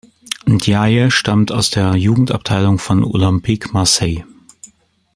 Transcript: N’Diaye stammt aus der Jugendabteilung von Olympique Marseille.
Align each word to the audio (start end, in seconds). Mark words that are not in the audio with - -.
N’Diaye 0.47 1.11
stammt 1.11 1.51
aus 1.51 1.69
der 1.69 1.93
Jugendabteilung 1.93 2.79
von 2.79 3.03
Olympique 3.03 3.71
Marseille. 3.71 4.25